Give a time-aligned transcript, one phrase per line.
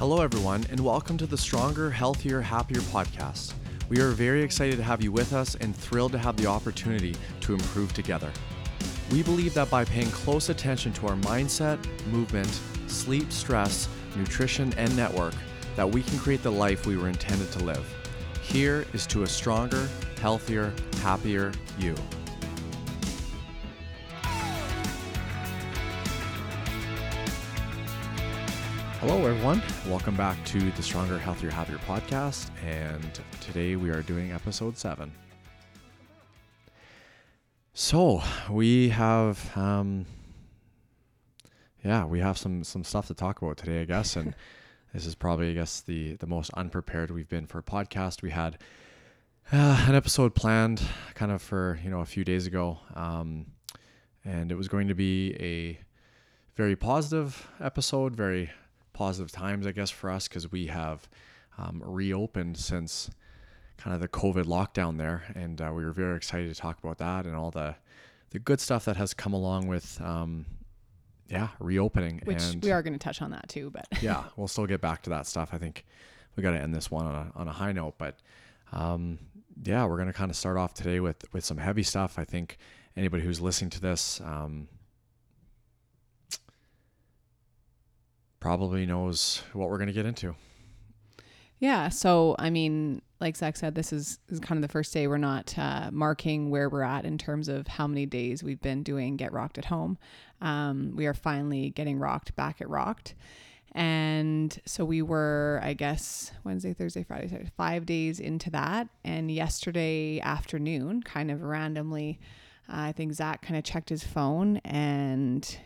[0.00, 3.52] Hello, everyone, and welcome to the Stronger, Healthier, Happier podcast.
[3.90, 7.14] We are very excited to have you with us and thrilled to have the opportunity
[7.42, 8.32] to improve together.
[9.12, 12.48] We believe that by paying close attention to our mindset, movement,
[12.86, 15.34] sleep, stress, nutrition, and network,
[15.76, 17.86] that we can create the life we were intended to live.
[18.40, 19.86] Here is to a stronger,
[20.18, 20.72] healthier,
[21.02, 21.94] happier you.
[29.00, 29.62] Hello, everyone.
[29.88, 32.50] Welcome back to the Stronger, Healthier, Happier podcast.
[32.66, 35.10] And today we are doing episode seven.
[37.72, 40.04] So we have, um,
[41.82, 44.16] yeah, we have some some stuff to talk about today, I guess.
[44.16, 44.34] And
[44.92, 48.20] this is probably, I guess, the the most unprepared we've been for a podcast.
[48.20, 48.58] We had
[49.50, 50.82] uh, an episode planned,
[51.14, 53.46] kind of for you know a few days ago, um,
[54.26, 55.80] and it was going to be a
[56.54, 58.50] very positive episode, very
[59.00, 61.08] positive times, I guess, for us because we have
[61.56, 63.08] um, reopened since
[63.78, 66.98] kind of the COVID lockdown there, and uh, we were very excited to talk about
[66.98, 67.76] that and all the
[68.28, 70.44] the good stuff that has come along with, um,
[71.30, 72.20] yeah, reopening.
[72.24, 74.82] Which and we are going to touch on that too, but yeah, we'll still get
[74.82, 75.48] back to that stuff.
[75.54, 75.86] I think
[76.36, 78.16] we got to end this one on a on a high note, but
[78.70, 79.18] um,
[79.64, 82.18] yeah, we're gonna kind of start off today with with some heavy stuff.
[82.18, 82.58] I think
[82.98, 84.20] anybody who's listening to this.
[84.20, 84.68] Um,
[88.40, 90.34] probably knows what we're going to get into.
[91.58, 91.88] yeah.
[91.90, 95.18] So I mean, like Zach said, this is, is kind of the first day we're
[95.18, 99.16] not uh, marking where we're at in terms of how many days we've been doing
[99.16, 99.98] Get Rocked at Home.
[100.40, 103.14] Um, we are finally getting rocked back at Rocked.
[103.72, 108.88] And so we were, I guess, Wednesday, Thursday, Friday, Saturday, five days into that.
[109.04, 112.18] And yesterday afternoon, kind of randomly,
[112.68, 115.58] uh, I think Zach kind of checked his phone and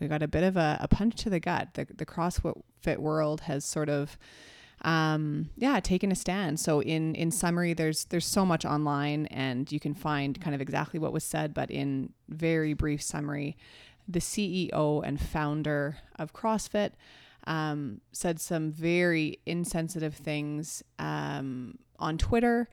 [0.00, 1.74] we got a bit of a, a punch to the gut.
[1.74, 4.18] The, the CrossFit world has sort of,
[4.82, 6.58] um, yeah, taken a stand.
[6.58, 10.60] So in in summary, there's there's so much online, and you can find kind of
[10.60, 11.54] exactly what was said.
[11.54, 13.56] But in very brief summary,
[14.08, 16.92] the CEO and founder of CrossFit
[17.46, 22.68] um, said some very insensitive things um, on Twitter.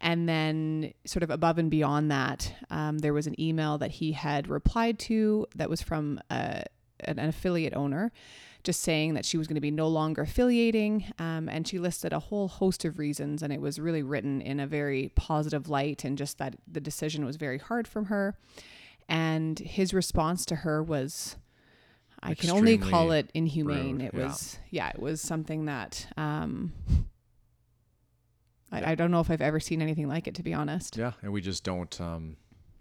[0.00, 4.12] And then, sort of above and beyond that, um, there was an email that he
[4.12, 6.64] had replied to that was from a,
[7.00, 8.12] an, an affiliate owner,
[8.64, 11.04] just saying that she was going to be no longer affiliating.
[11.18, 14.60] Um, and she listed a whole host of reasons, and it was really written in
[14.60, 18.36] a very positive light, and just that the decision was very hard from her.
[19.08, 21.36] And his response to her was,
[22.22, 23.98] I can only call it inhumane.
[23.98, 24.26] rude, It yeah.
[24.26, 26.72] was, yeah, it was something that um,
[28.72, 30.96] I, I don't know if I've ever seen anything like it, to be honest.
[30.96, 32.36] Yeah, and we just don't um,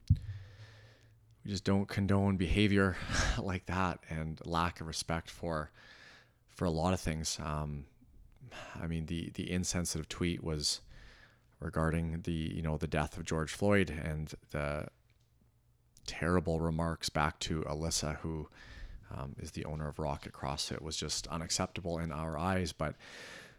[0.10, 2.96] we just don't condone behavior
[3.38, 5.72] like that and lack of respect for
[6.50, 7.40] for a lot of things.
[7.44, 7.86] Um,
[8.82, 10.82] I mean, the the insensitive tweet was
[11.60, 14.88] regarding the you know the death of George Floyd and the
[16.06, 18.50] terrible remarks back to Alyssa, who
[19.16, 22.74] um, is the owner of Rocket CrossFit, was just unacceptable in our eyes.
[22.74, 22.96] But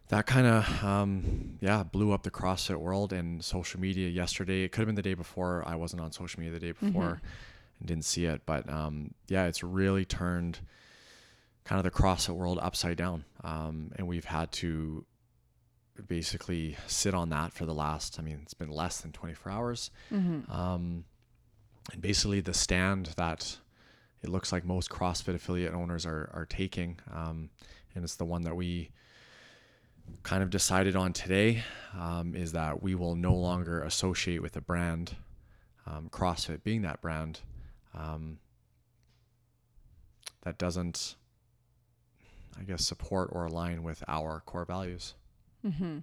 [0.09, 4.63] that kind of um, yeah blew up the CrossFit world and social media yesterday.
[4.63, 5.63] It could have been the day before.
[5.67, 7.21] I wasn't on social media the day before
[7.79, 10.61] and didn't see it, but um, yeah, it's really turned
[11.65, 15.05] kind of the CrossFit world upside down, um, and we've had to
[16.07, 18.19] basically sit on that for the last.
[18.19, 19.91] I mean, it's been less than 24 hours,
[20.51, 21.05] um,
[21.93, 23.59] and basically the stand that
[24.23, 27.49] it looks like most CrossFit affiliate owners are are taking, um,
[27.95, 28.91] and it's the one that we
[30.23, 31.63] kind of decided on today
[31.99, 35.17] um, is that we will no longer associate with a brand,
[35.87, 37.41] um, CrossFit being that brand,
[37.95, 38.39] um,
[40.43, 41.17] that doesn't,
[42.59, 45.15] I guess, support or align with our core values.
[45.65, 45.99] Mm-hmm.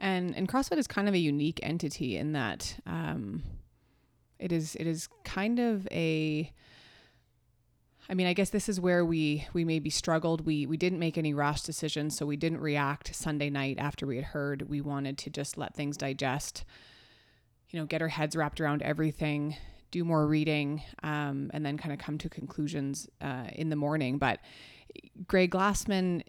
[0.00, 3.42] And and CrossFit is kind of a unique entity in that um,
[4.38, 6.52] it is it is kind of a
[8.08, 10.44] I mean, I guess this is where we we maybe struggled.
[10.44, 14.16] We we didn't make any rash decisions, so we didn't react Sunday night after we
[14.16, 14.68] had heard.
[14.68, 16.64] We wanted to just let things digest,
[17.70, 19.56] you know, get our heads wrapped around everything,
[19.90, 24.18] do more reading, um, and then kind of come to conclusions uh, in the morning.
[24.18, 24.40] But
[25.26, 26.22] Greg Glassman,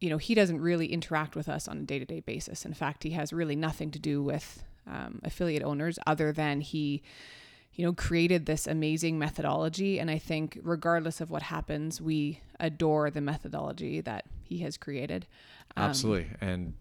[0.00, 2.64] you know, he doesn't really interact with us on a day to day basis.
[2.64, 7.02] In fact, he has really nothing to do with um, affiliate owners other than he
[7.74, 9.98] you know, created this amazing methodology.
[9.98, 15.26] And I think, regardless of what happens, we adore the methodology that he has created.
[15.76, 16.28] Um, Absolutely.
[16.40, 16.74] And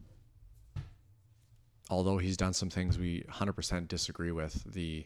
[1.89, 5.05] although he's done some things we 100% disagree with, the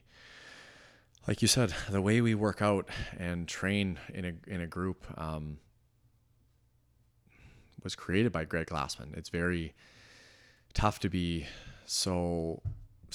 [1.27, 2.87] like you said, the way we work out
[3.17, 5.57] and train in a in a group, um,
[7.83, 9.15] was created by Greg Glassman.
[9.17, 9.73] It's very
[10.73, 11.47] tough to be
[11.85, 12.61] so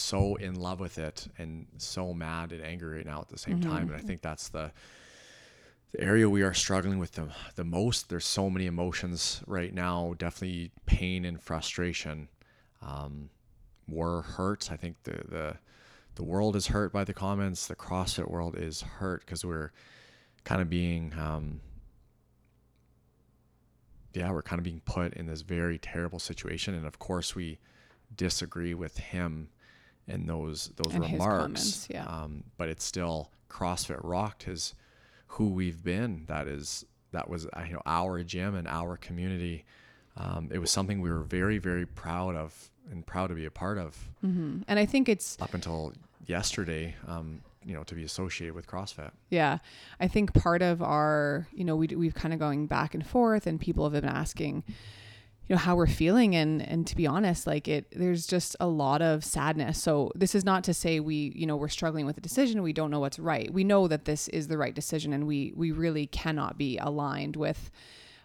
[0.00, 3.60] so in love with it and so mad and angry right now at the same
[3.60, 3.88] time.
[3.88, 4.72] And I think that's the
[5.92, 8.08] the area we are struggling with the the most.
[8.08, 10.14] There's so many emotions right now.
[10.18, 12.28] Definitely pain and frustration.
[12.82, 13.30] Um,
[13.88, 14.70] we're hurt.
[14.70, 15.56] I think the the
[16.14, 17.66] the world is hurt by the comments.
[17.66, 19.72] The CrossFit world is hurt because we're
[20.44, 21.60] kind of being um,
[24.12, 26.74] yeah, we're kind of being put in this very terrible situation.
[26.74, 27.58] And of course, we
[28.14, 29.48] disagree with him
[30.10, 31.42] and those those And his remarks.
[31.42, 32.04] comments, yeah.
[32.06, 34.74] Um, but it's still CrossFit rocked is
[35.28, 36.24] who we've been.
[36.26, 39.64] That is that was uh, you know our gym and our community.
[40.16, 43.50] Um, it was something we were very very proud of and proud to be a
[43.50, 45.92] part of And I think it's up until
[46.26, 46.94] yesterday.
[47.06, 49.10] Um, you know, to be associated with CrossFit.
[49.28, 49.58] Yeah,
[50.00, 53.46] I think part of our, you know, we we've kind of going back and forth,
[53.46, 54.64] and people have been asking,
[55.50, 58.68] you know, how we're feeling, and and to be honest, like it, there's just a
[58.68, 59.82] lot of sadness.
[59.82, 62.72] So this is not to say we, you know, we're struggling with a decision, we
[62.72, 63.52] don't know what's right.
[63.52, 67.34] We know that this is the right decision, and we we really cannot be aligned
[67.34, 67.72] with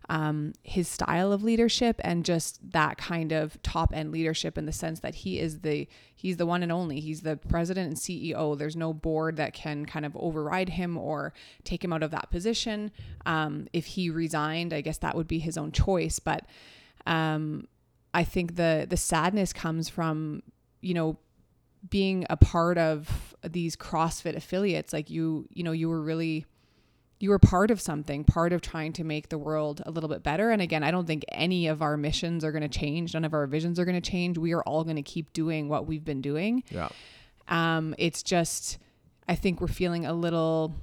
[0.08, 4.72] um, his style of leadership and just that kind of top end leadership in the
[4.72, 8.56] sense that he is the he's the one and only he's the president and ceo
[8.56, 11.34] there's no board that can kind of override him or
[11.64, 12.92] take him out of that position
[13.26, 16.46] um, if he resigned i guess that would be his own choice but
[17.06, 17.68] um,
[18.14, 20.42] i think the the sadness comes from
[20.82, 21.18] you know
[21.90, 26.46] being a part of these crossfit affiliates like you you know you were really
[27.20, 30.22] you were part of something, part of trying to make the world a little bit
[30.22, 30.52] better.
[30.52, 33.14] And again, I don't think any of our missions are going to change.
[33.14, 34.38] None of our visions are going to change.
[34.38, 36.64] We are all going to keep doing what we've been doing.
[36.70, 36.90] Yeah.
[37.48, 38.80] Um, it's just,
[39.30, 40.76] I think we're feeling a little,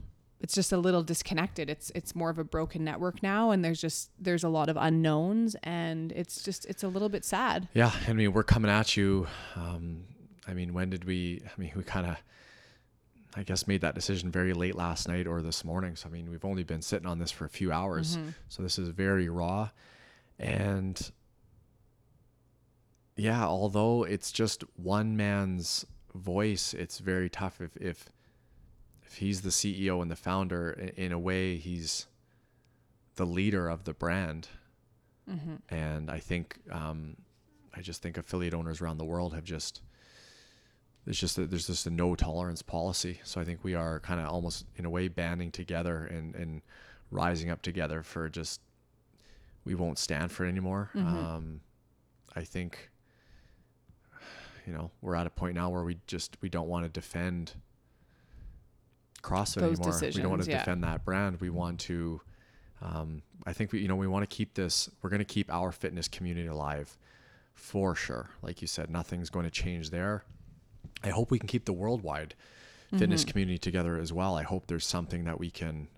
[0.42, 1.70] it's just a little disconnected.
[1.70, 3.52] It's, it's more of a broken network now.
[3.52, 7.24] And there's just, there's a lot of unknowns and it's just, it's a little bit
[7.24, 7.68] sad.
[7.72, 9.28] Yeah, I mean, we're coming at you.
[9.56, 10.04] Um,
[10.46, 11.42] I mean, when did we?
[11.46, 12.16] I mean, we kind of,
[13.36, 15.96] I guess, made that decision very late last night or this morning.
[15.96, 18.18] So I mean, we've only been sitting on this for a few hours.
[18.48, 19.70] So this is very raw,
[20.38, 21.12] and
[23.16, 27.60] yeah, although it's just one man's voice, it's very tough.
[27.60, 28.10] If if
[29.12, 32.06] if he's the CEO and the founder, in a way, he's
[33.16, 34.48] the leader of the brand.
[35.68, 37.18] And I think um,
[37.76, 39.82] I just think affiliate owners around the world have just
[41.04, 43.20] there's just a, there's just a no tolerance policy.
[43.22, 46.62] So I think we are kind of almost in a way banding together and and
[47.10, 48.62] rising up together for just
[49.66, 50.88] we won't stand for it anymore.
[50.96, 51.60] Um,
[52.34, 52.90] I think
[54.66, 57.52] you know we're at a point now where we just we don't want to defend
[59.22, 60.00] CrossFit Those anymore.
[60.14, 60.58] we don't want to yeah.
[60.58, 61.40] defend that brand.
[61.40, 62.20] We want to.
[62.80, 64.90] Um, I think we, you know, we want to keep this.
[65.00, 66.96] We're going to keep our fitness community alive,
[67.54, 68.30] for sure.
[68.42, 70.24] Like you said, nothing's going to change there.
[71.04, 72.34] I hope we can keep the worldwide
[72.98, 74.36] fitness community together as well.
[74.36, 75.88] I hope there's something that we can,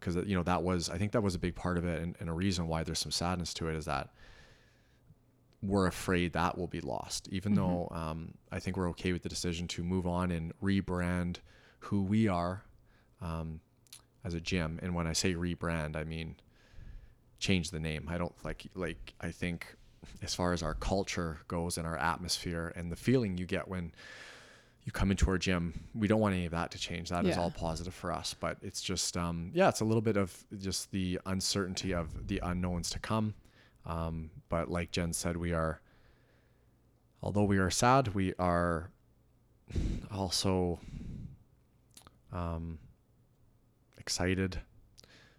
[0.00, 2.16] because you know that was, I think that was a big part of it, and,
[2.20, 4.08] and a reason why there's some sadness to it is that
[5.60, 7.28] we're afraid that will be lost.
[7.30, 11.36] Even though um, I think we're okay with the decision to move on and rebrand
[11.80, 12.62] who we are
[13.20, 13.60] um,
[14.24, 14.78] as a gym.
[14.82, 16.36] And when I say rebrand, I mean
[17.38, 18.08] change the name.
[18.08, 19.66] I don't like like I think
[20.22, 23.92] as far as our culture goes and our atmosphere and the feeling you get when
[24.84, 27.10] you come into our gym, we don't want any of that to change.
[27.10, 27.42] That is Yeah.
[27.42, 28.34] all positive for us.
[28.38, 32.40] But it's just um, yeah, it's a little bit of just the uncertainty of the
[32.42, 33.34] unknowns to come.
[33.86, 35.80] Um, but like Jen said, we are
[37.22, 38.90] although we are sad, we are
[40.10, 40.78] also
[42.32, 42.78] um,
[44.08, 44.60] excited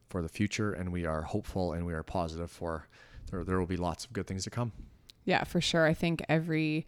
[0.09, 2.88] for the future and we are hopeful and we are positive for
[3.31, 4.73] there, there will be lots of good things to come.
[5.25, 5.88] Yeah, for sure.
[5.88, 6.85] I think every,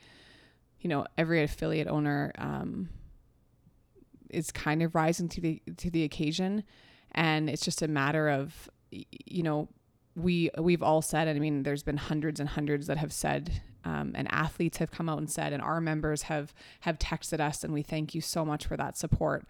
[0.80, 2.90] you know, every affiliate owner um,
[4.30, 6.64] is kind of rising to the to the occasion,
[7.14, 9.70] and it's just a matter of, you know,
[10.16, 13.62] we we've all said, and I mean, there's been hundreds and hundreds that have said,
[13.86, 17.64] um, and athletes have come out and said, and our members have have texted us,
[17.64, 19.46] and we thank you so much for that support.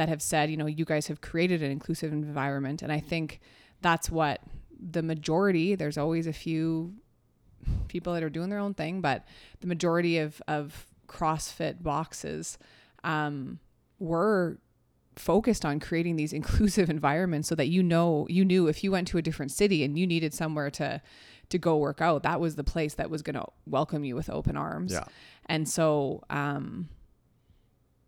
[0.00, 3.38] That have said, you know, you guys have created an inclusive environment, and I think
[3.82, 4.40] that's what
[4.94, 5.74] the majority.
[5.74, 6.94] There's always a few
[7.88, 9.26] people that are doing their own thing, but
[9.60, 12.56] the majority of of CrossFit boxes
[13.04, 13.58] um,
[13.98, 14.56] were
[15.16, 19.06] focused on creating these inclusive environments so that you know you knew if you went
[19.08, 21.02] to a different city and you needed somewhere to
[21.50, 24.30] to go work out that was the place that was going to welcome you with
[24.30, 25.04] open arms Yeah.
[25.46, 26.88] and so um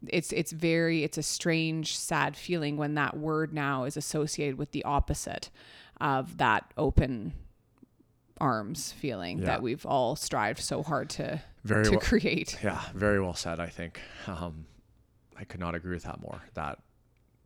[0.09, 4.73] it's it's very it's a strange sad feeling when that word now is associated with
[4.73, 5.51] the opposite
[6.01, 7.33] of that open
[8.41, 9.45] arms feeling Yeah.
[9.47, 12.59] that we've all strived so hard to Very to well, create.
[12.63, 13.61] yeah, very well said.
[13.61, 14.67] I think um,
[15.37, 16.43] I could not agree with that more.
[16.55, 16.81] That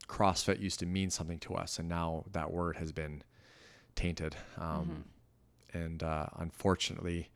[0.09, 3.23] CrossFit used to mean something to us, and now that word has been
[3.95, 4.37] tainted.
[4.57, 5.05] Um,
[5.75, 7.29] And uh, unfortunately,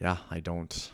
[0.00, 0.90] yeah, I don't,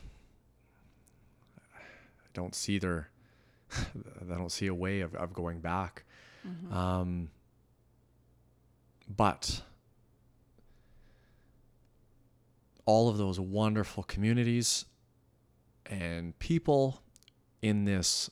[2.34, 3.08] don't see their,
[3.72, 6.04] I don't see a way of, of going back.
[6.70, 7.30] Um,
[9.08, 9.62] but
[12.86, 14.84] all of those wonderful communities
[15.86, 17.02] and people
[17.62, 18.30] in this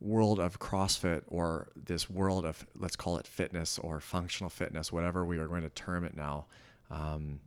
[0.00, 5.24] world of CrossFit or this world of, let's call it fitness or functional fitness, whatever
[5.24, 6.46] we are going to term it now,
[6.90, 7.40] um,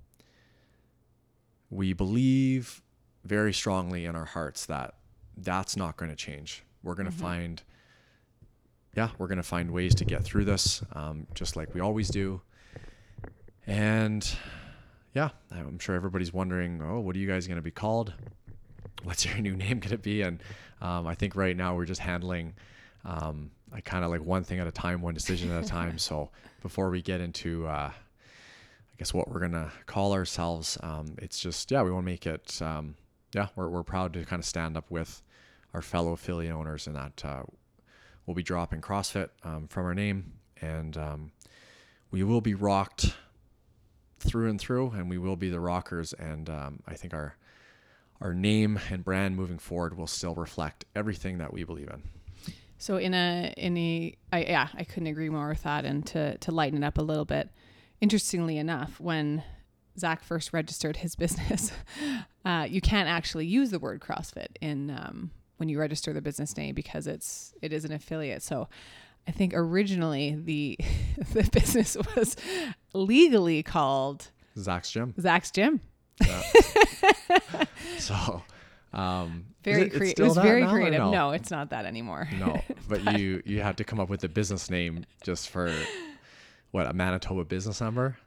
[1.69, 2.81] we believe
[3.25, 4.95] very strongly in our hearts that
[5.37, 6.63] that's not going to change.
[6.83, 7.61] We're going to find,
[8.95, 12.09] yeah, we're going to find ways to get through this, um, just like we always
[12.09, 12.41] do.
[13.67, 14.27] And
[15.13, 18.13] yeah, I'm sure everybody's wondering, oh, what are you guys going to be called?
[19.03, 20.21] What's your new name going to be?
[20.21, 20.41] And
[20.81, 22.53] um, I think right now we're just handling,
[23.03, 25.97] um, I kind of like one thing at a time, one decision at a time.
[25.97, 26.29] so
[26.61, 31.69] before we get into, uh, I guess what we're gonna call ourselves, um, it's just
[31.69, 32.95] yeah, we want to make it, um,
[33.33, 35.21] yeah, we're we're proud to kind of stand up with
[35.75, 37.43] our fellow affiliate owners, and that uh,
[38.25, 41.31] we'll be dropping CrossFit um, from our name, and um,
[42.11, 43.13] we will be rocked
[44.19, 46.13] through and through, and we will be the rockers.
[46.13, 47.35] And um, I think our
[48.21, 52.03] our name and brand moving forward will still reflect everything that we believe in.
[52.77, 55.83] So in a in a I, yeah, I couldn't agree more with that.
[55.83, 57.49] And to to lighten it up a little bit,
[57.99, 59.43] interestingly enough, when
[59.99, 61.73] Zach first registered his business,
[62.45, 66.55] uh, you can't actually use the word CrossFit in um, when you register the business
[66.57, 68.43] name because it's it is an affiliate.
[68.43, 68.67] So
[69.27, 70.77] I think originally the
[71.33, 72.35] the business was
[72.93, 75.13] legally called Zach's Gym.
[75.19, 75.81] Zach's Gym.
[77.97, 78.43] So,
[78.93, 80.25] um, Very it- it's creative.
[80.25, 80.99] It was very creative.
[80.99, 82.27] No, No, it's not that anymore.
[82.39, 82.61] no.
[82.87, 85.73] But you you had to come up with a business name just for
[86.71, 88.17] what a Manitoba business number.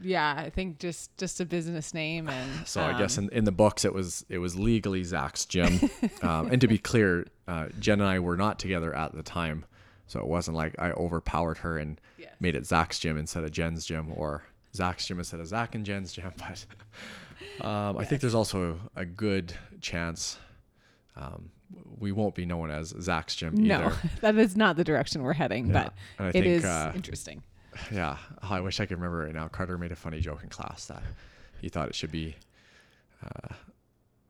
[0.00, 3.44] Yeah, I think just just a business name and So I guess um, in, in
[3.44, 5.80] the books it was it was legally Zach's gym.
[6.22, 9.64] um, and to be clear, uh, Jen and I were not together at the time,
[10.06, 12.30] so it wasn't like I overpowered her and Yes.
[12.40, 14.42] made it Zach's gym instead of Jen's gym or
[14.74, 16.32] Zach's gym instead of Zach and Jen's gym.
[17.58, 20.38] But um, I think there's also a good chance
[21.16, 21.50] um,
[21.98, 23.96] we won't be known as Zach's gym no, either.
[24.20, 25.88] that is not the direction we're heading, Yeah.
[26.18, 27.42] but it think, is uh, interesting.
[27.90, 29.48] Yeah, oh, I wish I could remember right now.
[29.48, 31.02] Carter made a funny joke in class that
[31.60, 32.36] he thought it should be
[33.24, 33.54] uh,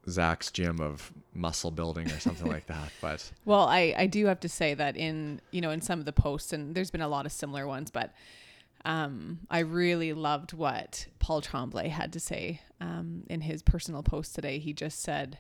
[0.08, 2.90] Zach's gym of muscle building or something like that.
[3.00, 6.04] But Well, I, I do have to say that in you know in some of
[6.04, 8.12] the posts and there's been a lot of similar ones, but
[8.84, 14.34] um, I really loved what Paul Tremblay had to say um, in his personal post
[14.34, 14.58] today.
[14.58, 15.38] He just said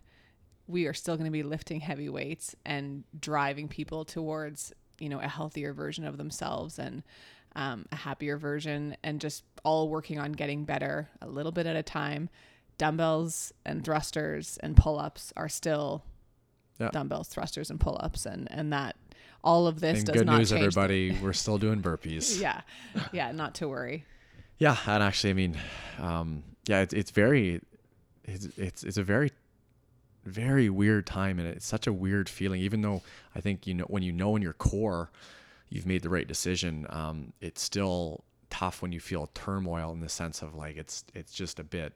[0.68, 5.20] we are still going to be lifting heavy weights and driving people towards you know
[5.20, 7.02] a healthier version of themselves and
[7.54, 11.76] um, a happier version and just all working on getting better a little bit at
[11.76, 12.28] a time
[12.78, 16.02] dumbbells and thrusters and pull-ups are still
[16.80, 16.88] Yeah.
[16.90, 18.96] dumbbells thrusters and pull-ups and and that
[19.44, 22.40] all of this and does good not news, change the- everybody, we're still doing burpees.
[22.46, 22.62] yeah
[23.12, 24.04] yeah not to worry
[24.58, 25.56] Yeah, and actually, I mean,
[25.98, 27.60] um, yeah, it's it's very,
[28.24, 29.32] it's it's it's a very,
[30.24, 32.60] very weird time, and it's such a weird feeling.
[32.60, 33.02] Even though
[33.34, 35.10] I think you know when you know in your core,
[35.72, 36.86] you've made the right decision.
[36.90, 41.32] Um, it's still tough when you feel turmoil in the sense of like it's it's
[41.32, 41.94] just a bit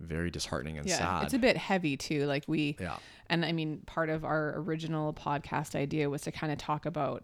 [0.00, 1.22] very disheartening and yeah sad.
[1.22, 2.96] it's a bit heavy too like we yeah,
[3.28, 7.22] and i mean part of our original podcast idea was to kind of talk about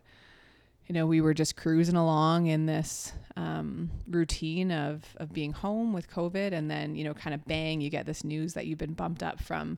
[0.87, 5.93] you know we were just cruising along in this um, routine of of being home
[5.93, 8.79] with covid and then you know kind of bang you get this news that you've
[8.79, 9.77] been bumped up from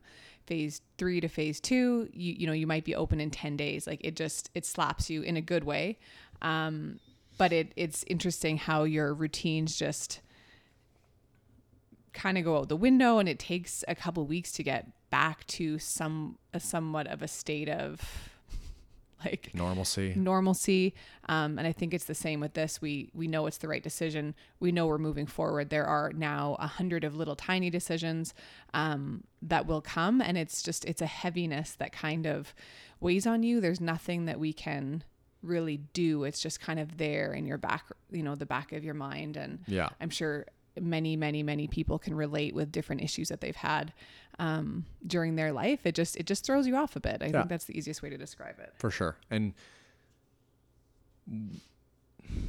[0.48, 3.86] phase three to phase two you you know you might be open in 10 days.
[3.86, 5.98] Like it just it slaps you in a good way.
[6.40, 6.98] Um,
[7.36, 10.20] but it it's interesting how your routines just
[12.14, 15.46] kind of go out the window and it takes a couple weeks to get back
[15.46, 18.00] to some a somewhat of a state of
[19.24, 20.14] like normalcy.
[20.16, 20.94] normalcy.
[21.28, 22.80] Um, and i think it's the same with this.
[22.80, 24.34] We we know it's the right decision.
[24.60, 25.70] We know we're moving forward.
[25.70, 28.34] There are now a hundred of little tiny decisions
[28.74, 30.20] um, that will come.
[30.20, 32.54] And it's just it's a heaviness that kind of
[33.00, 33.60] weighs on you.
[33.60, 35.04] There's nothing that we can
[35.42, 36.24] really do.
[36.24, 39.36] It's just kind of there in your back you know the back of your mind.
[39.36, 40.46] And Yeah, I'm sure
[40.82, 43.92] many, many, many people can relate with different issues that they've had
[44.38, 45.84] um, during their life.
[45.86, 47.18] It just it just throws you off a bit.
[47.22, 47.32] I Yeah.
[47.32, 48.72] think that's the easiest way to describe it.
[48.76, 49.16] for sure.
[49.30, 49.54] And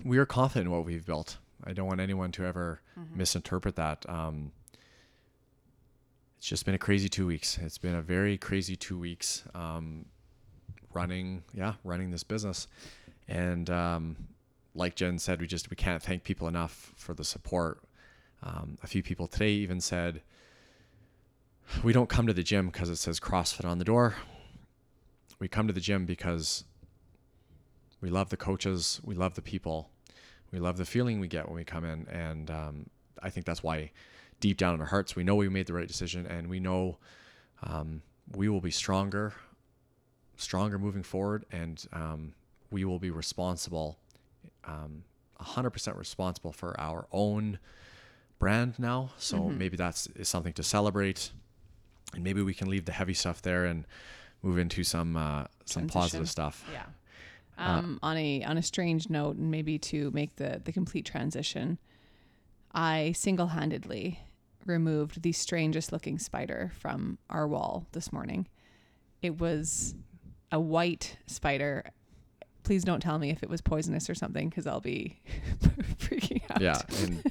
[0.03, 1.37] we are confident in what we've built.
[1.63, 2.81] I don't want anyone to ever
[3.13, 4.05] misinterpret that.
[4.09, 4.51] Um,
[6.37, 7.57] it's just been a crazy two weeks.
[7.57, 10.05] It's been a very crazy two weeks um,
[10.93, 12.67] running, yeah, running this business.
[13.27, 14.15] And um,
[14.73, 17.81] like Jen said, we just we can't thank people enough for the support.
[18.41, 20.21] Um, a few people today even said,
[21.83, 24.15] "We don't come to the gym because it says CrossFit on the door.
[25.39, 26.65] We come to the gym because
[28.01, 29.89] we love the coaches, we love the people,
[30.51, 32.89] we love the feeling we get when we come in, and um,
[33.21, 33.91] I think that's why."
[34.39, 36.97] Deep down in our hearts, we know we made the right decision, and we know
[37.63, 38.01] um,
[38.35, 39.33] we will be stronger,
[40.37, 42.33] stronger moving forward, and um,
[42.71, 43.97] we will be responsible,
[44.65, 45.03] um,
[45.41, 47.59] 100% responsible for our own
[48.39, 49.11] brand now.
[49.17, 51.31] So maybe that's is something to celebrate,
[52.13, 53.85] and maybe we can leave the heavy stuff there and
[54.41, 56.01] move into some uh, some Transition.
[56.01, 56.65] positive stuff.
[56.71, 56.85] Yeah.
[57.57, 61.77] Um, on a on a strange note, and maybe to make the the complete transition,
[62.73, 64.21] I single handedly
[64.65, 68.47] removed the strangest looking spider from our wall this morning.
[69.21, 69.93] It was
[70.51, 71.83] a white spider.
[72.63, 75.19] Please don't tell me if it was poisonous or something, because I'll be
[75.97, 76.61] freaking out.
[76.61, 77.23] Yeah, and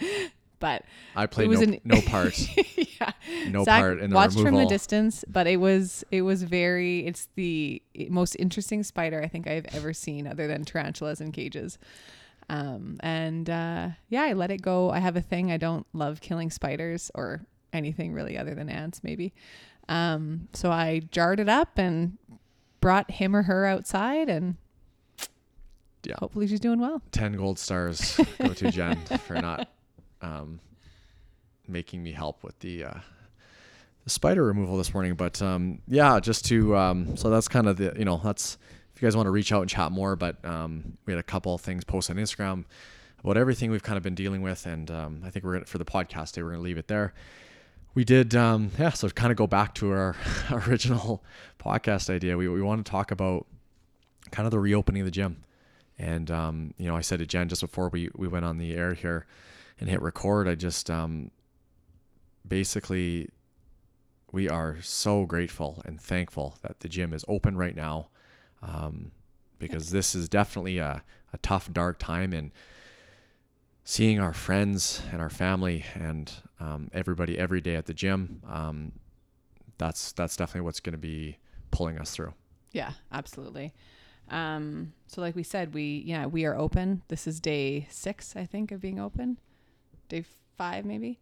[0.60, 0.82] but
[1.16, 2.38] I played was no, an- no part,
[2.76, 3.12] yeah,
[3.48, 4.58] no Zach part in the watched removal.
[4.58, 7.06] from the distance, but it was it was very.
[7.06, 11.78] It's the most interesting spider I think I've ever seen, other than tarantulas in cages.
[12.50, 14.90] Um, and uh, yeah, I let it go.
[14.90, 15.52] I have a thing.
[15.52, 19.34] I don't love killing spiders or anything really, other than ants, maybe.
[19.88, 22.16] Um, so I jarred it up and
[22.80, 24.56] brought him or her outside, and
[26.04, 26.14] Yeah.
[26.18, 27.02] hopefully she's doing well.
[27.12, 28.96] 10 gold stars go to Jen
[29.26, 29.68] for not
[30.22, 30.60] um,
[31.66, 32.98] making me help with the uh,
[34.04, 35.14] the spider removal this morning.
[35.14, 38.58] But um, yeah, just to um, so that's kind of the you know that's
[38.94, 40.16] if you guys want to reach out and chat more.
[40.16, 42.64] But um, we had a couple things posted on Instagram
[43.22, 45.78] about everything we've kind of been dealing with, and um, I think we're gonna, for
[45.78, 47.12] the podcast day we're gonna leave it there.
[47.94, 50.16] We did um, yeah, so kind of go back to our
[50.52, 51.22] original
[51.58, 52.36] podcast idea.
[52.36, 53.46] We we want to talk about
[54.30, 55.42] kind of the reopening of the gym.
[56.00, 58.72] And um, you know, I said to Jen just before we we went on the
[58.74, 59.26] air here
[59.80, 61.30] and hit record, I just um,
[62.46, 63.30] basically
[64.32, 68.08] we are so grateful and thankful that the gym is open right now,
[68.62, 69.12] um,
[69.58, 72.50] because this is definitely a a tough, dark time and
[73.84, 78.42] seeing our friends and our family and um, everybody every day at the gym.
[78.48, 78.92] Um,
[79.78, 81.38] that's that's definitely what's going to be
[81.70, 82.34] pulling us through.
[82.72, 83.72] Yeah, absolutely.
[84.30, 87.02] Um, so like we said, we yeah we are open.
[87.08, 89.38] This is day six, I think, of being open.
[90.08, 90.24] Day
[90.56, 91.18] five, maybe.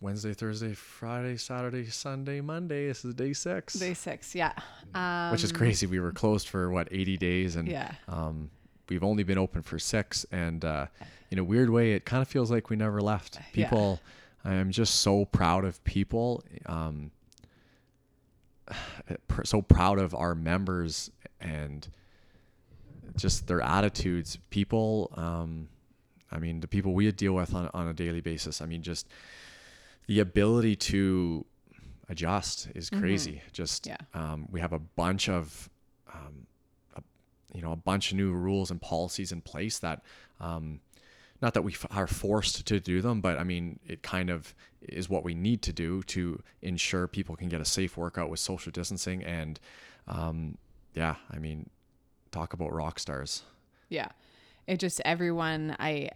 [0.00, 2.88] Wednesday, Thursday, Friday, Saturday, Sunday, Monday.
[2.88, 4.52] This is day six, Day six, yeah.
[4.94, 5.86] Um, which is crazy.
[5.86, 8.50] We were closed for what 80 days, and Yeah, um,
[8.88, 10.26] we've only been open for six.
[10.32, 10.86] And uh,
[11.30, 13.36] in a weird way, it kind of feels like we never left.
[13.36, 13.68] Yeah.
[13.68, 14.00] People,
[14.44, 16.42] I am just so proud of people.
[16.66, 17.12] Um,
[19.44, 21.86] so proud of our members and
[23.16, 24.38] just their attitudes.
[24.50, 25.68] People, um,
[26.32, 28.60] I mean, the people we deal with on, on a daily basis.
[28.62, 29.06] I mean, just
[30.06, 31.44] the ability to
[32.08, 33.42] adjust is crazy.
[33.52, 33.96] Just Yeah.
[34.14, 35.68] um, we have a bunch of
[36.12, 36.46] um,
[36.96, 37.02] a,
[37.54, 40.02] you know a bunch of new rules and policies in place that
[40.40, 40.80] um,
[41.40, 44.54] not that we f- are forced to do them, but I mean it kind of
[44.82, 48.40] is what we need to do to ensure people can get a safe workout with
[48.40, 49.58] social distancing and
[50.08, 50.58] um,
[50.94, 51.70] yeah, I mean
[52.30, 53.42] talk about rock stars.
[53.88, 54.08] yeah.
[54.66, 55.74] It just everyone.
[55.80, 56.08] I,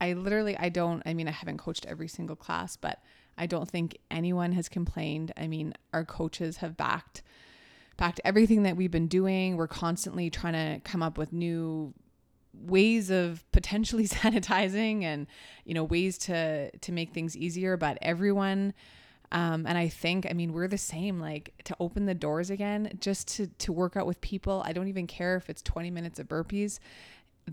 [0.00, 1.02] I literally I don't.
[1.04, 3.02] I mean, I haven't coached every single class, but
[3.36, 5.32] I don't think anyone has complained.
[5.36, 7.22] I mean, our coaches have backed
[7.96, 9.56] backed everything that we've been doing.
[9.56, 11.92] We're constantly trying to come up with new
[12.54, 15.26] ways of potentially sanitizing and
[15.64, 18.74] you know ways to to make things easier but everyone
[19.32, 21.20] um, and I think, I mean, we're the same.
[21.20, 24.62] Like to open the doors again, just to to work out with people.
[24.64, 26.80] I don't even care if it's twenty minutes of burpees.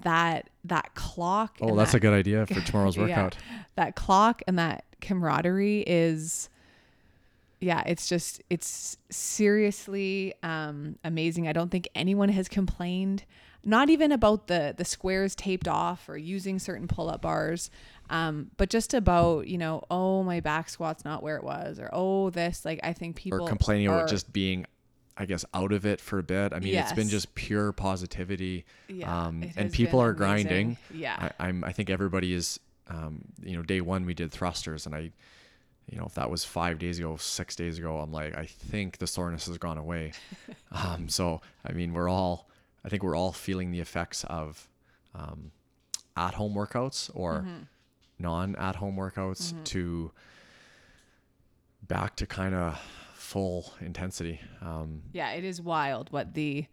[0.03, 1.57] That that clock.
[1.62, 3.03] Oh, that's that, a good idea for tomorrow's Yeah.
[3.03, 3.38] workout.
[3.75, 6.49] that clock and that camaraderie is
[7.60, 13.23] yeah it's just it's seriously um amazing i don't think anyone has complained
[13.63, 17.69] not even about the the squares taped off or using certain pull-up bars
[18.10, 21.89] um but just about you know oh my back squat's not where it was or
[21.93, 24.65] oh this like i think people or complaining are, about just being
[25.19, 26.53] I guess out of it for a bit.
[26.53, 28.65] I mean, it's been just pure positivity.
[28.88, 30.17] Yeah, um, and people are amazing.
[30.17, 30.77] grinding.
[30.93, 34.86] yeah I, I'm I think everybody is um, you know, day one we did thrusters
[34.86, 35.12] and I
[35.89, 38.97] you know, if that was five days ago, six days ago, I'm like, I think
[38.97, 40.12] the soreness has gone away.
[40.71, 42.47] um, so I mean we're all
[42.86, 44.69] I think we're all feeling the effects of
[45.15, 45.51] um,
[46.15, 47.63] at home workouts or Mm-hmm.
[48.19, 50.12] non at home workouts to
[51.88, 52.80] back to kind of
[53.27, 54.39] full intensity.
[54.61, 56.65] Um, Yeah, it is wild what the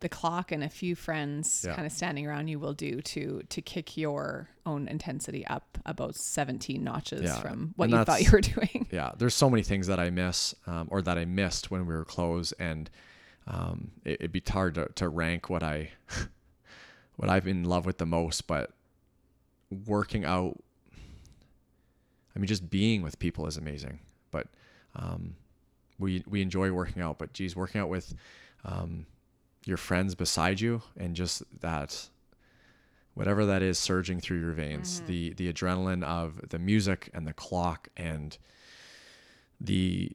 [0.00, 1.74] the clock and a few friends Yeah.
[1.74, 6.14] kind of standing around you will do to to kick your own intensity up about
[6.16, 8.88] 17 notches Yeah, from what and you thought you were doing.
[8.90, 11.94] yeah, there's so many things that I miss um, or that I missed when we
[11.94, 12.88] were closed, and
[13.46, 15.90] um, it, it'd be hard to, to rank what I
[17.16, 18.46] what I've been in love with the most.
[18.46, 18.70] But
[19.86, 20.56] working out,
[22.34, 24.00] I mean, just being with people is amazing.
[24.30, 24.46] But
[24.96, 25.34] um,
[26.00, 27.18] we we enjoy working out.
[27.18, 28.14] But geez, working out with
[28.64, 29.06] um,
[29.64, 32.08] your friends beside you and just that
[33.14, 37.32] whatever that is surging through your veins the the adrenaline of the music and the
[37.32, 38.38] clock and
[39.60, 40.10] the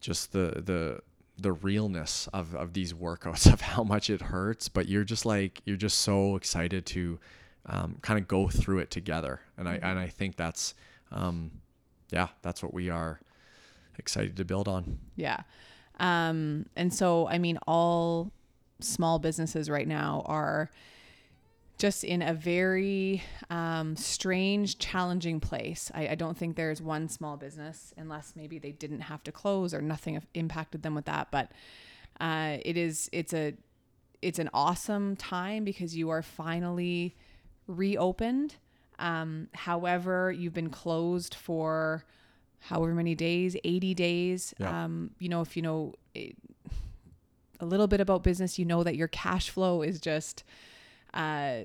[0.00, 1.00] just the the
[1.38, 5.60] the realness of of these workouts of how much it hurts but you're just like
[5.64, 7.18] you're just so excited to
[7.66, 10.74] um, kind of go through it together and i and i think that's
[11.10, 11.50] um
[12.10, 13.18] yeah that's what we are
[13.98, 15.42] excited to build on Yeah.
[16.00, 18.32] Um, and so, I mean, all
[18.80, 20.70] small businesses right now are
[21.78, 25.90] just in a very um, strange, challenging place.
[25.94, 29.74] I, I don't think there's one small business, unless maybe they didn't have to close
[29.74, 31.28] or nothing impacted them with that.
[31.30, 31.50] But
[32.20, 33.54] uh, it is, it's a,
[34.22, 37.16] it's an awesome time because you are finally
[37.66, 38.56] reopened.
[38.98, 42.04] Um, however, you've been closed for
[42.64, 44.54] however many days 80 days.
[44.58, 44.84] Yeah.
[44.84, 46.34] um, you know if you know it,
[47.60, 50.44] a little bit about business you know that your cash flow is just
[51.14, 51.60] uh,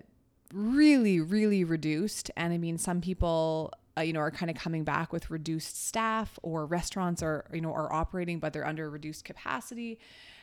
[0.54, 2.32] really really reduced.
[2.36, 5.86] And i mean some people uh, you know are kind of coming back with reduced
[5.88, 10.00] staff or restaurants are you know are operating but they're under reduced capacity.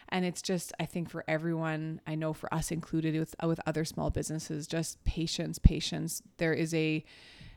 [0.08, 3.84] And it's just i think for everyone i know for us included with with other
[3.84, 6.22] small businesses just patience patience.
[6.38, 7.04] There is a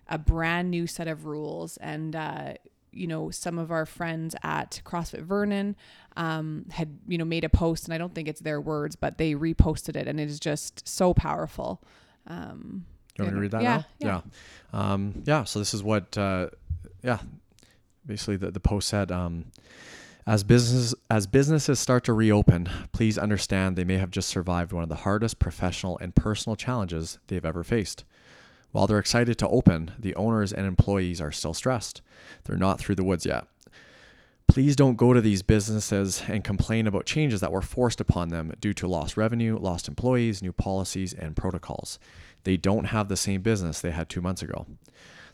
[0.07, 2.53] a brand new set of rules and uh
[2.91, 5.75] you know some of our friends at CrossFit Vernon
[6.17, 9.17] um, had you know made a post and I don't think it's their words but
[9.17, 11.81] they reposted it and it is just so powerful.
[12.27, 12.85] Um,
[13.17, 13.85] you want me to read that yeah, now?
[13.99, 14.21] yeah.
[14.73, 16.49] Yeah, um, yeah so this is what uh,
[17.03, 17.19] yeah
[18.05, 19.45] basically the, the post said um,
[20.25, 24.83] as business as businesses start to reopen please understand they may have just survived one
[24.83, 28.03] of the hardest professional and personal challenges they've ever faced
[28.71, 32.01] while they're excited to open the owners and employees are still stressed
[32.43, 33.47] they're not through the woods yet
[34.49, 38.51] Please don't go to these businesses and complain about changes that were forced upon them
[38.59, 41.99] due to lost revenue, lost employees, new policies, and protocols.
[42.45, 44.65] They don't have the same business they had two months ago.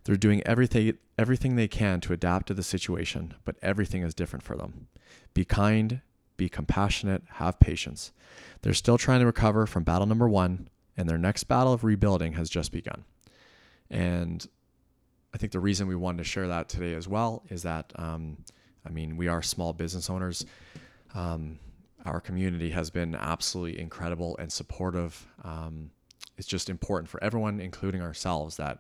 [0.03, 4.43] They're doing everything everything they can to adapt to the situation, but everything is different
[4.43, 4.89] for them.
[5.33, 6.01] Be kind,
[6.35, 8.11] be compassionate, have patience.
[8.63, 10.67] They're still trying to recover from battle number 1,
[10.97, 13.05] and their next battle of rebuilding has just begun.
[13.89, 14.45] And
[15.33, 18.37] I think the reason we wanted to share that today as well is that um,
[18.85, 20.45] I mean, we are small business owners.
[21.13, 21.59] Um,
[22.05, 25.25] our community has been absolutely incredible and supportive.
[25.43, 25.89] Um,
[26.37, 28.79] it's just important for everyone, including ourselves, that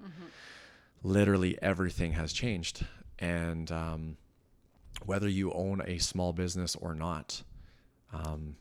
[1.01, 2.85] literally everything has changed.
[3.17, 4.17] And um,
[5.05, 7.41] whether you own a small business or not,
[8.13, 8.57] um,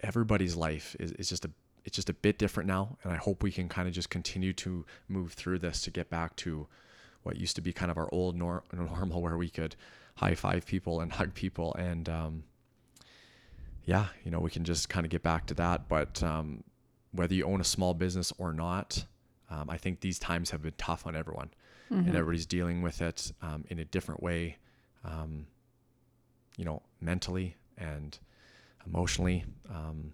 [0.00, 1.50] everybody's life is, is just a
[1.84, 2.98] it's just a bit different now.
[3.02, 6.10] And I hope we can kind of just continue to move through this to get
[6.10, 6.66] back to
[7.22, 9.76] what used to be kind of our old nor- normal where we could
[10.16, 12.44] high five people and hug people and um,
[13.84, 16.62] yeah you know we can just kind of get back to that but um,
[17.12, 19.04] whether you own a small business or not
[19.50, 21.50] um, i think these times have been tough on everyone
[22.06, 24.56] and everybody's dealing with it um, in a different way
[25.04, 25.46] um,
[26.56, 28.18] you know mentally and
[28.86, 30.12] emotionally um,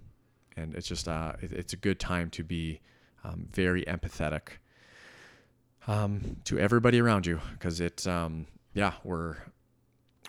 [0.56, 2.80] and it's just uh, it, it's a good time to be
[3.24, 4.58] um, very empathetic
[5.86, 9.36] um, to everybody around you because it um, yeah we're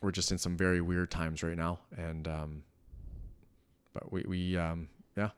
[0.01, 2.63] we're just in some very weird times right now and um,
[3.93, 5.29] but we we um, yeah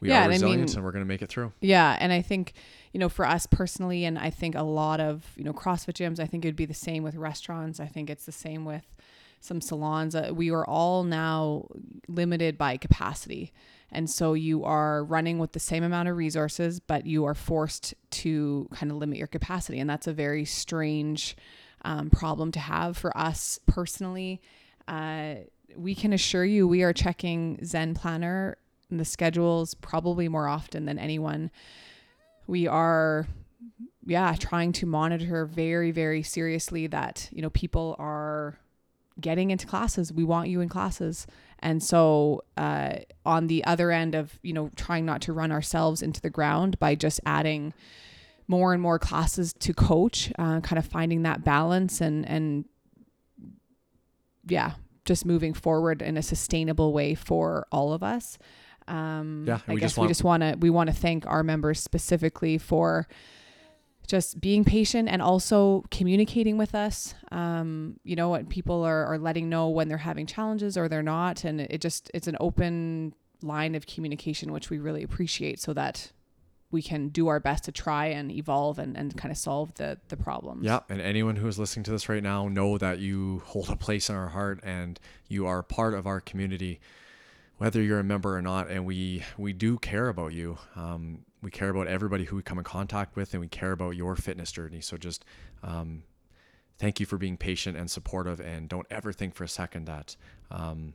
[0.00, 2.12] we Yeah, are and I resilient mean- and we're gonna make it through Yeah, and
[2.12, 2.54] I think
[2.92, 6.18] you know for us personally, and I think a lot of you know CrossFit gyms.
[6.18, 7.78] I think it'd be the same with restaurants.
[7.80, 8.84] I think it's the same with
[9.42, 10.14] some salons.
[10.14, 11.66] Uh, we are all now
[12.08, 13.52] limited by capacity,
[13.90, 17.92] and so you are running with the same amount of resources, but you are forced
[18.10, 21.36] to kind of limit your capacity, and that's a very strange
[21.84, 24.40] um, problem to have for us personally.
[24.86, 25.34] Uh,
[25.76, 28.56] we can assure you, we are checking Zen Planner
[28.90, 31.50] and the schedules probably more often than anyone.
[32.46, 33.26] We are,
[34.06, 38.58] yeah, trying to monitor very, very seriously that, you know, people are
[39.20, 40.12] getting into classes.
[40.12, 41.26] We want you in classes.
[41.60, 46.02] And so, uh, on the other end of, you know, trying not to run ourselves
[46.02, 47.72] into the ground by just adding
[48.48, 52.64] more and more classes to coach, uh, kind of finding that balance and, and
[54.46, 54.72] yeah,
[55.04, 58.38] just moving forward in a sustainable way for all of us.
[58.88, 61.80] Um, Yeah, I guess just we just want to we want to thank our members
[61.80, 63.06] specifically for
[64.06, 67.14] just being patient and also communicating with us.
[67.30, 71.02] Um, you know what people are are letting know when they're having challenges or they're
[71.02, 75.72] not, and it just it's an open line of communication which we really appreciate, so
[75.72, 76.12] that
[76.70, 79.98] we can do our best to try and evolve and, and kind of solve the
[80.08, 80.64] the problems.
[80.64, 83.76] Yeah, and anyone who is listening to this right now know that you hold a
[83.76, 86.80] place in our heart and you are part of our community,
[87.58, 88.70] whether you're a member or not.
[88.70, 90.58] And we we do care about you.
[90.74, 93.96] Um, we care about everybody who we come in contact with, and we care about
[93.96, 94.80] your fitness journey.
[94.80, 95.24] So just
[95.62, 96.04] um,
[96.78, 100.16] thank you for being patient and supportive, and don't ever think for a second that
[100.50, 100.94] um,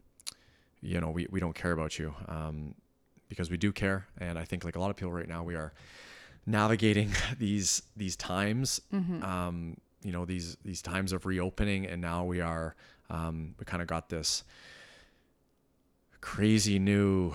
[0.82, 2.16] you know we we don't care about you.
[2.28, 2.76] Um,
[3.30, 5.56] because we do care, and I think like a lot of people right now, we
[5.56, 5.74] are
[6.46, 8.80] navigating these these times
[9.22, 12.76] um, you know these these times of reopening and now we are
[13.10, 14.44] um, we kind of got this
[16.22, 17.34] crazy new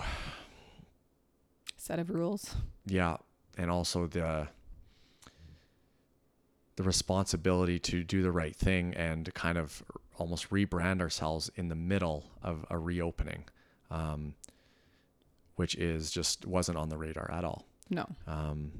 [1.83, 2.55] Set of rules.
[2.85, 3.17] Yeah
[3.57, 4.47] and also the
[6.75, 9.83] the responsibility to do the right thing and kind of
[10.17, 13.43] almost rebrand ourselves in the middle of a reopening
[13.91, 14.33] um,
[15.55, 18.71] which is just wasn't on the radar at all No, um,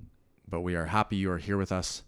[0.50, 2.04] but we are happy you are here with us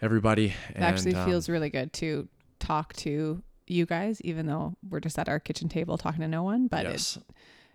[0.00, 4.74] everybody it and, actually um, feels really good to talk to you guys, even though
[4.88, 6.66] we're just at our kitchen table talking to no one.
[6.66, 7.18] But yes it's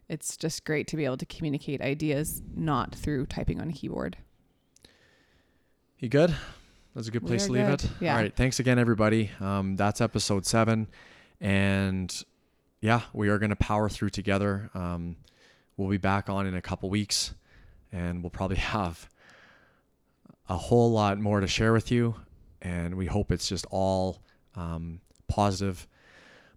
[0.09, 4.17] it's just great to be able to communicate ideas not through typing on a keyboard.
[5.99, 6.35] You good?
[6.95, 7.83] That's a good place to leave good.
[7.83, 7.89] it.
[7.99, 8.15] Yeah.
[8.15, 8.35] All right.
[8.35, 9.31] Thanks again, everybody.
[9.39, 10.87] Um, that's episode seven.
[11.41, 12.11] And
[12.81, 14.69] yeah, we are going to power through together.
[14.73, 15.17] Um,
[15.75, 17.33] we'll be back on in a couple weeks
[17.91, 19.09] and we'll probably have
[20.49, 22.15] a whole lot more to share with you.
[22.61, 24.23] And we hope it's just all
[24.55, 25.87] um, positive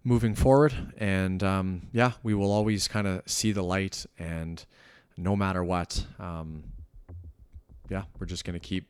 [0.03, 0.73] moving forward.
[0.97, 4.05] And um, yeah, we will always kind of see the light.
[4.17, 4.63] And
[5.17, 6.63] no matter what, um,
[7.89, 8.87] yeah, we're just going to keep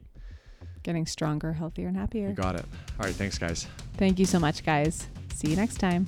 [0.84, 2.30] Getting stronger, healthier, and happier.
[2.30, 2.66] you got it.
[3.00, 3.14] All right.
[3.14, 3.68] Thanks, guys.
[3.98, 5.08] Thank you so much, guys.
[5.32, 6.08] See you next time.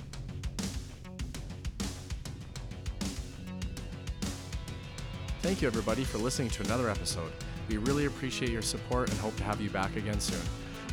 [5.42, 7.32] Thank you, everybody, for listening to another episode.
[7.70, 10.42] We really appreciate your support and hope to have you back again soon.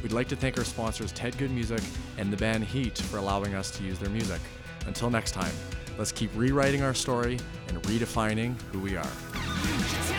[0.03, 1.83] We'd like to thank our sponsors, Ted Good Music
[2.17, 4.41] and the band Heat, for allowing us to use their music.
[4.87, 5.53] Until next time,
[5.99, 10.10] let's keep rewriting our story and redefining who we are.